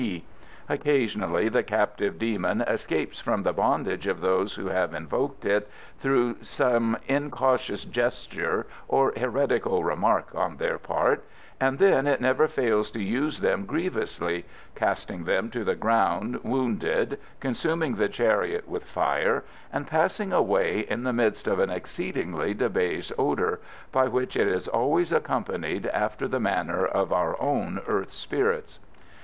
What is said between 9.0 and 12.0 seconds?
heretical remark on their part, and